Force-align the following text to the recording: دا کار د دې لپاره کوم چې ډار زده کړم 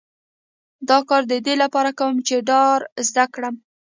دا 0.89 0.97
کار 1.09 1.23
د 1.31 1.33
دې 1.45 1.55
لپاره 1.63 1.89
کوم 1.99 2.15
چې 2.27 2.35
ډار 2.49 2.79
زده 3.07 3.25
کړم 3.33 3.55